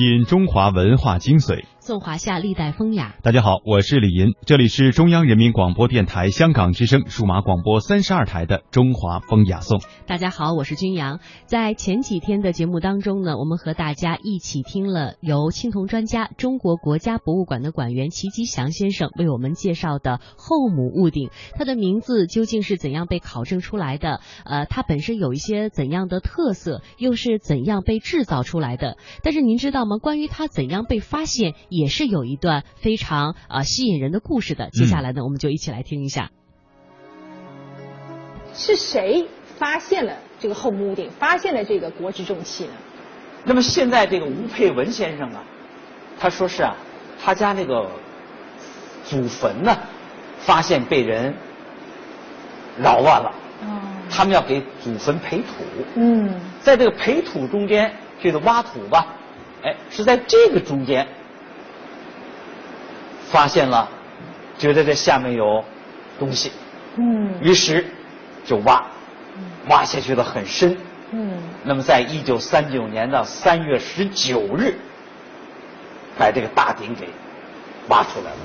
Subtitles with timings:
[0.00, 3.16] 品中华文化精髓，颂华夏历代风雅。
[3.22, 9.80] 大家好，我是李银，这里是中央人民广播电台香港之声数码广播三十二台的中华风雅颂。
[10.06, 11.20] 大家好，我是君阳。
[11.46, 24.20] 在前几天的节目当中呢，我们和大家一起听了由青铜专家、中国国家博物馆的馆员齐吉祥先生为我们介绍的后母戊鼎，它的名字究竟是怎样被考证出来的？
[24.44, 28.98] 呃，它本身有一些怎样的特色，又是怎样被制造出来的？
[29.22, 29.96] 但是您知道吗？
[29.96, 34.68] 关于它怎样被发现，也是有一段非常啊吸引人的故事的。
[34.70, 36.30] 接下来呢，我们就一起来听一下。
[38.52, 39.26] 是谁
[39.56, 42.72] 发现了这个后母鼎，发现了这个国之重器呢？
[43.44, 45.42] 那么现在这个吴佩文先生啊，
[46.18, 46.76] 他说是啊，
[47.22, 47.88] 他家那个
[49.04, 49.74] 祖坟呢，
[50.38, 51.34] 发现被人
[52.76, 53.32] 扰乱了。
[53.62, 53.80] 哦。
[54.10, 55.64] 他们要给祖坟培土。
[55.94, 56.40] 嗯。
[56.60, 59.16] 在这个培土中间，这个挖土吧。
[59.62, 61.06] 哎，是在这个中间
[63.30, 63.88] 发现了，
[64.58, 65.64] 觉得这下面有
[66.18, 66.50] 东西，
[66.96, 67.86] 嗯，于是
[68.44, 68.84] 就挖，
[69.68, 70.76] 挖下去的很深，
[71.12, 74.74] 嗯，那么在一九三九年的三月十九日，
[76.18, 77.08] 把这个大鼎给
[77.88, 78.36] 挖出来了。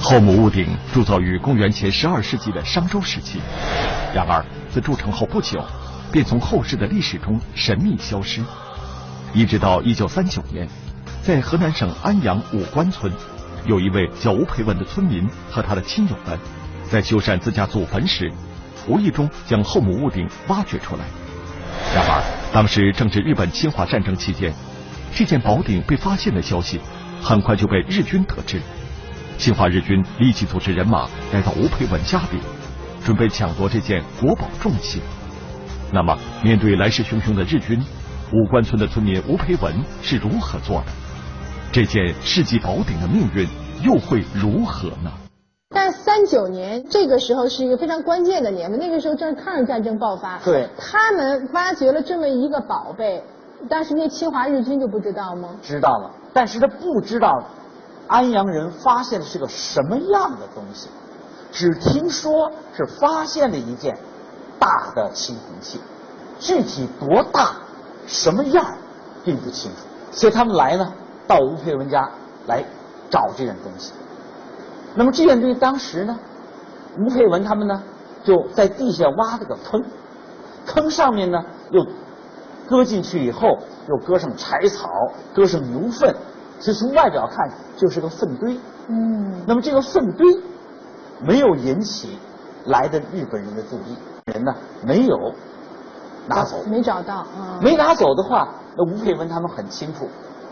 [0.00, 3.40] 后母戊鼎铸造于公元前十二世纪的商周时期，
[4.14, 5.62] 然而自铸成后不久，
[6.10, 8.42] 便从后世的历史中神秘消失。
[9.32, 10.68] 一直到一九三九年，
[11.22, 13.12] 在河南省安阳武关村，
[13.64, 16.38] 有一位叫吴培文的村民和他的亲友们，
[16.90, 18.30] 在修缮自家祖坟时，
[18.86, 21.04] 无意中将后母戊鼎挖掘出来。
[21.94, 24.52] 然而，当时正值日本侵华战争期间，
[25.14, 26.78] 这件宝鼎被发现的消息，
[27.22, 28.60] 很快就被日军得知。
[29.38, 32.38] 侵华日军立即组织人马来到吴培文家里，
[33.04, 35.00] 准备抢夺这件国宝重器。
[35.90, 37.82] 那么，面对来势汹汹的日军，
[38.30, 40.92] 武关村的村民吴培文是如何做的？
[41.74, 43.48] 这件世纪宝鼎的命运
[43.82, 45.10] 又会如何呢？
[45.70, 50.38] 但三九年这个时候是一个非常关键的年份，那个时候正是抗日战争爆发。
[50.44, 53.20] 对，他们挖掘了这么一个宝贝，
[53.68, 55.48] 当时那侵华日军就不知道吗？
[55.64, 57.42] 知道了，但是他不知道
[58.06, 60.88] 安阳人发现的是个什么样的东西，
[61.50, 63.98] 只听说是发现了一件
[64.60, 65.80] 大的青铜器，
[66.38, 67.56] 具体多大？
[68.06, 68.64] 什么样
[69.24, 69.78] 并不清楚，
[70.12, 70.92] 所以他们来呢，
[71.26, 72.10] 到吴佩文家
[72.46, 72.64] 来
[73.10, 73.92] 找这件东西。
[74.94, 76.18] 那么这件东西当时呢，
[76.98, 77.82] 吴佩文他们呢
[78.22, 79.82] 就在地下挖了个坑，
[80.66, 81.84] 坑上面呢又
[82.68, 83.58] 搁进去以后，
[83.88, 84.88] 又搁上柴草，
[85.34, 86.14] 搁上牛粪，
[86.60, 88.58] 所以从外表看就是个粪堆。
[88.88, 89.42] 嗯。
[89.46, 90.40] 那么这个粪堆
[91.20, 92.18] 没有引起
[92.66, 93.96] 来的日本人的注意，
[94.32, 95.32] 人呢没有。
[96.26, 97.60] 拿走没找到啊？
[97.60, 100.08] 没拿走的话，那吴佩文他们很清楚，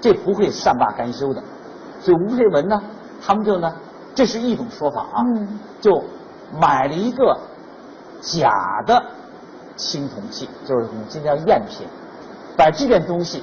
[0.00, 1.42] 这不会善罢甘休的，
[2.00, 2.80] 所以吴佩文呢，
[3.24, 3.72] 他们就呢，
[4.14, 6.02] 这是一种说法啊，嗯就
[6.60, 7.36] 买了一个
[8.20, 8.50] 假
[8.86, 9.02] 的
[9.76, 11.86] 青铜器，就是我们今天叫赝品，
[12.56, 13.42] 把这件东西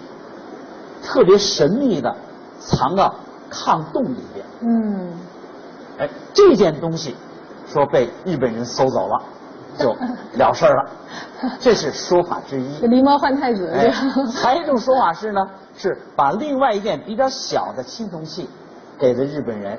[1.03, 2.15] 特别神秘的
[2.59, 3.13] 藏到
[3.51, 4.45] 炕洞里边。
[4.61, 5.11] 嗯，
[5.99, 7.15] 哎，这件东西
[7.67, 9.21] 说被日本人搜走了。
[9.75, 9.89] 就
[10.35, 10.85] 了事儿了，
[11.59, 12.79] 这是说法之一。
[12.87, 13.73] 狸猫换太子。
[14.31, 15.41] 还有一种说法是呢，
[15.75, 18.49] 是把另外一件比较小的青铜器
[18.97, 19.77] 给了日本人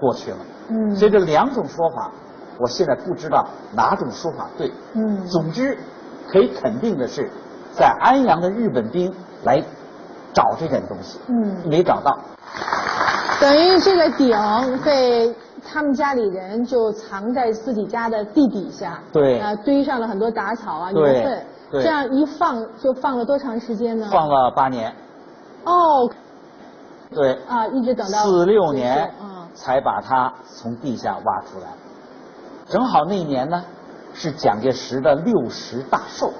[0.00, 0.36] 过去了。
[0.68, 0.94] 嗯。
[0.94, 2.10] 所以这两种说法，
[2.58, 4.72] 我现在不知道哪种说法对。
[4.94, 5.26] 嗯。
[5.26, 5.78] 总之，
[6.28, 7.30] 可以肯定的是，
[7.72, 9.62] 在安阳的日本兵来
[10.32, 12.18] 找这件东西，嗯，没找到。
[13.40, 14.36] 等于这个鼎
[14.84, 15.34] 被。
[15.68, 24.08] 他们家里人就藏在自己家的地底下，对，啊，堆上了很多杂草啊、牛粪，这样一放就放了多长时间呢？
[24.12, 24.94] 放了八年。
[25.66, 26.10] 哦。
[27.10, 27.34] 对。
[27.46, 29.12] 啊，一直等到四六年，
[29.54, 31.68] 才把它从地下挖出来。
[32.68, 33.62] 正好那一年呢，
[34.14, 36.32] 是蒋介石的六十大寿，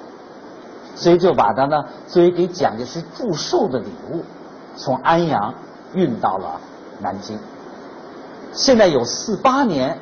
[0.95, 4.23] 所以就把它呢作为给蒋介石祝寿的礼物，
[4.75, 5.53] 从安阳
[5.93, 6.59] 运到了
[6.99, 7.39] 南京。
[8.51, 9.97] 现在有四八年，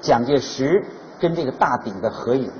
[0.00, 0.84] 蒋介石
[1.20, 2.50] 跟这个大鼎的合影。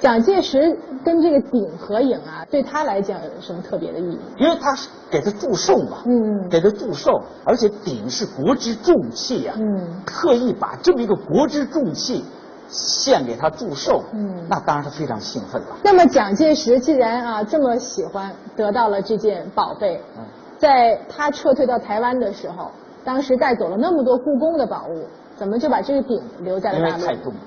[0.00, 4.20] 蒋介石跟这个鼎合影啊，对他来讲有什么特别的意义？
[4.38, 12.24] 因为他是给他祝寿嘛，嗯给他祝寿，而且鼎是国之重器呀、嗯特意把这么一个国之重器
[12.68, 15.76] 献给他祝寿，嗯那当然是非常兴奋了。
[15.82, 20.24] 那么蒋介石既然啊这么喜欢，得到了这件宝贝，嗯
[20.58, 22.70] 在他撤退到台湾的时候，
[23.04, 25.04] 当时带走了那么多故宫的宝物，
[25.36, 27.04] 怎么就把这个鼎留在了因为大陆？
[27.04, 27.40] 太重了，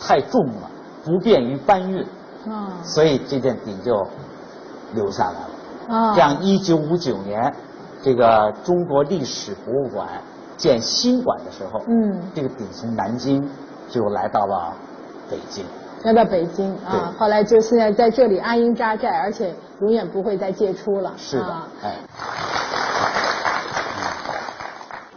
[0.00, 0.70] 太重了，
[1.04, 2.02] 不便于搬运，
[2.48, 4.06] 啊所以这件鼎就
[4.94, 5.96] 留下来了。
[5.96, 7.54] 啊这样，一九五九年，
[8.02, 10.08] 这个中国历史博物馆
[10.56, 13.46] 建新馆的时候，嗯这个鼎从南京
[13.90, 14.72] 就来到了
[15.30, 15.64] 北京。
[16.04, 21.12] 来到北京啊，对后来就现在在这里安营扎寨，而且永远不会再借出了。
[21.16, 21.94] 是的，啊哎，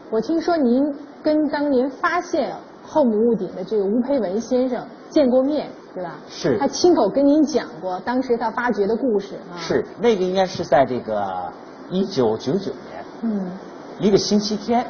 [0.09, 2.55] 我听说您跟当年发现
[2.85, 6.15] 后母戊鼎的这个吴培文先生见过面，对吧？
[6.29, 9.55] 是他亲口跟您讲过当时他发掘的故事啊。
[9.57, 11.51] 是那个应该是在这个
[11.89, 13.51] 一九九九年嗯
[13.99, 14.85] 一个星期天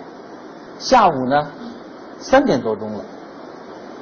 [0.80, 1.48] 下午呢
[2.18, 3.04] 三点多钟了，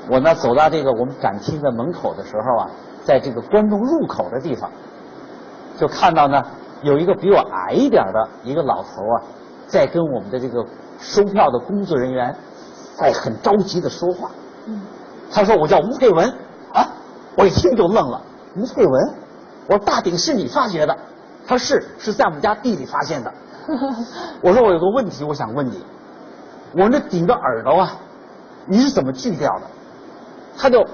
[0.10, 2.70] 我呢走到这个我们展厅的门口的时候啊，
[3.04, 4.72] 在这个观众入口的地方，
[5.78, 6.42] 就看到呢
[6.82, 9.22] 有一个比我矮一点的一个老头啊，
[9.68, 10.66] 在跟我们的这个
[10.98, 12.34] 收票的工作人员
[12.96, 14.32] 在很着急的说话。
[14.68, 14.82] 嗯
[15.32, 16.30] 他说我叫吴佩文
[16.74, 16.88] 啊，
[17.38, 18.22] 我一听就愣了，
[18.56, 19.14] 吴佩文，
[19.68, 20.98] 我说大鼎是你发掘的，
[21.46, 23.34] 他说是是在我们家地里发现的。
[24.42, 25.84] 我说我有个问题，我想问你，
[26.78, 27.98] 我那顶的耳朵啊，
[28.68, 29.62] 你是怎么锯掉的？
[30.58, 30.86] 他就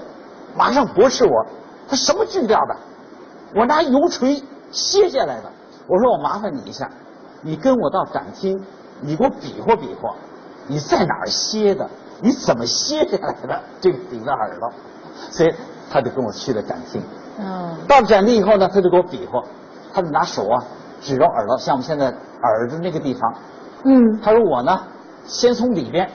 [0.56, 1.46] 马上驳斥我，
[1.88, 2.76] 他什么锯掉的？
[3.54, 5.50] 我拿油锤切下来的。
[5.86, 6.90] 我说我麻烦你一下，
[7.42, 8.58] 你跟我到展厅，
[9.00, 10.14] 你给我比划比划，
[10.66, 11.88] 你在哪儿歇的？
[12.22, 13.60] 你怎么歇下来的？
[13.80, 14.70] 这个顶着耳朵，
[15.30, 15.52] 所以
[15.90, 17.02] 他就跟我去了展厅。
[17.38, 19.42] 嗯到了展厅以后呢，他就给我比划，
[19.92, 20.62] 他就拿手啊
[21.00, 22.06] 指着耳朵，像我们现在
[22.42, 23.34] 耳朵那个地方。
[23.84, 24.80] 嗯他说我呢，
[25.26, 26.08] 先从里边，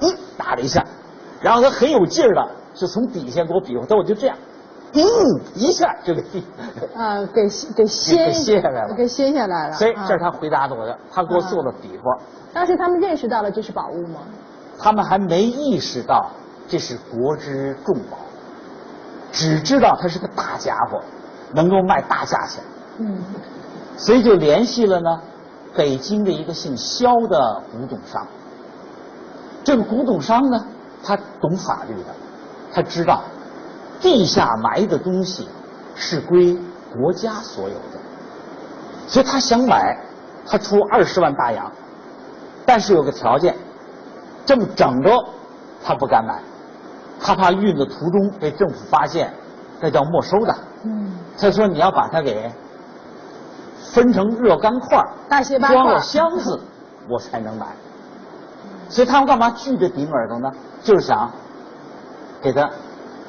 [0.00, 0.82] 一，打了一下，
[1.42, 4.36] 然后他很有劲儿的就从底下给我比划，他我就这样，
[4.94, 5.02] 嗯，
[5.54, 6.44] 一下就给地，
[6.96, 7.42] 啊，给
[7.76, 9.74] 给掀给掀下来了给掀下来了。
[9.74, 12.16] 所以啊这是他回答的我的，他给我做了比划，
[12.54, 14.20] 当时他们认识到了这是宝物吗？
[14.82, 16.30] 他们还没意识到
[16.66, 18.18] 这是国之重宝，
[19.30, 21.00] 只知道它是个大家伙，
[21.52, 22.62] 能够卖大价钱。
[22.98, 23.18] 嗯
[23.96, 25.20] 所以就联系了呢，
[25.74, 28.26] 北京的一个姓肖的古董商。
[29.62, 30.64] 这个古董商呢，
[31.02, 32.14] 他懂法律的，
[32.72, 33.22] 他知道
[34.00, 35.46] 地下埋的东西
[35.94, 36.56] 是归
[36.94, 37.98] 国家所有的，
[39.06, 39.98] 所以他想买，
[40.46, 41.70] 他出二十万大洋，
[42.64, 43.54] 但是有个条件，
[44.50, 45.16] 这么整着
[45.80, 46.42] 他不敢买，
[47.20, 49.32] 他怕运的途中被政府发现，
[49.80, 50.52] 那叫没收的。
[50.82, 52.50] 嗯，他说你要把它给
[53.80, 56.60] 分成若干块儿大卸八块装了箱子，
[57.08, 57.68] 我才能买。
[58.88, 60.50] 所以他们干嘛锯着顶耳朵呢？
[60.82, 61.30] 就是想
[62.42, 62.68] 给它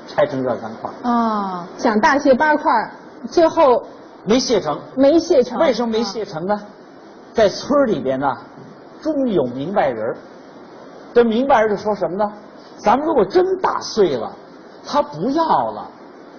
[0.08, 2.92] 拆成若干块儿，啊，想大卸八块儿，
[3.30, 3.86] 最后
[4.26, 4.80] 没卸成。
[4.96, 5.60] 没卸成。
[5.60, 6.60] 为什么没卸成呢？
[7.32, 8.28] 在村儿里边呢，
[9.04, 10.18] 终有明白人儿。
[11.14, 12.32] 这明白人就说什么呢？
[12.78, 14.32] 咱们如果真打碎了，
[14.86, 15.88] 他不要了，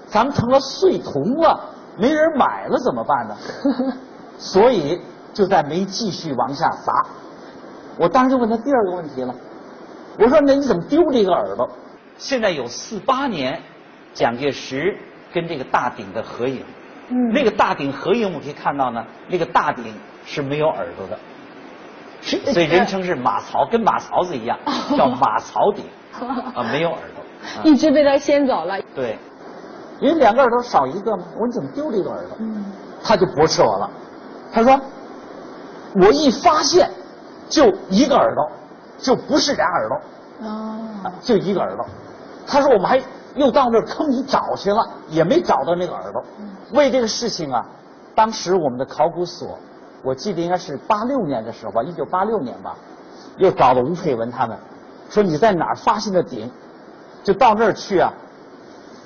[0.06, 1.60] 咱们成了碎铜了，
[1.96, 3.36] 没人买了怎么办呢？
[4.38, 5.00] 所以
[5.32, 7.06] 就在没继续往下砸。
[7.98, 9.34] 我当时就问他第二个问题了，
[10.18, 11.68] 我说那你怎么丢这个耳朵？
[12.18, 13.60] 现在有四八年，
[14.12, 14.96] 蒋介石
[15.32, 16.64] 跟这个大鼎的合影。
[17.08, 21.20] 嗯那个大鼎合影，我们可以看到呢，那个大鼎是没有耳朵的，是
[22.22, 24.56] 所以人称是马槽，跟马槽子一样，
[24.96, 25.84] 叫马槽鼎
[26.54, 27.22] 啊，没有耳朵。
[27.60, 28.80] 啊一直被他掀走了。
[28.94, 29.18] 对，
[30.00, 32.36] 因为两个耳朵少一个嘛，我说你怎么丢了一个耳朵？
[32.38, 32.64] 嗯
[33.04, 33.90] 他就驳斥我了，
[34.52, 34.80] 他说
[35.96, 36.88] 我一发现
[37.48, 38.48] 就一个耳朵，
[38.96, 39.96] 就不是俩耳朵。
[40.46, 41.84] 哦啊就一个耳朵。
[42.46, 43.02] 他说我们还
[43.34, 46.22] 又到那坑里找去了，也没找到那个耳朵。
[46.72, 47.66] 为这个事情啊，
[48.14, 49.58] 当时我们的考古所，
[50.02, 52.74] 我记得应该是八六年的时候吧，一九八六年吧，
[53.36, 54.56] 又找了吴佩文他们，
[55.08, 56.50] 说你在哪儿发现的鼎，
[57.22, 58.12] 就到那儿去啊，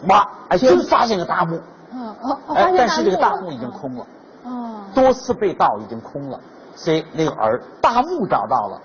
[0.08, 1.60] 挖，哎，真发现个大墓，
[1.92, 4.06] 嗯哦，哦哎，但是这个大墓已经空了。
[4.44, 6.40] 哦多次被盗已经空了，
[6.74, 8.80] 所以那个耳大墓找到了，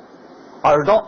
[0.64, 1.02] 耳朵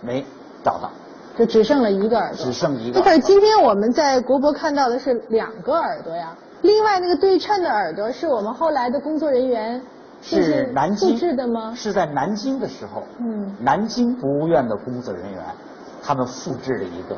[0.00, 0.24] 没
[0.64, 0.90] 找到，
[1.36, 3.02] 就只剩了一个耳朵，只剩一个。
[3.02, 6.16] 可是今天我们在国博看到的是两个耳朵。
[6.16, 9.82] 呀，另外那个对称的耳朵是我们后来的工作人员
[10.20, 11.72] 是南京复制的吗？
[11.74, 15.42] 是在南京的时候，嗯，南京博物院的工作人员，
[16.02, 17.16] 他们复制了一个